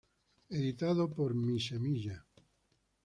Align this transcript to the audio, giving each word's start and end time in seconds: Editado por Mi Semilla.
Editado 0.49 1.13
por 1.13 1.35
Mi 1.35 1.59
Semilla. 1.59 2.25